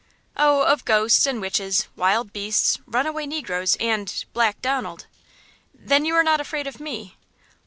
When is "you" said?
6.05-6.15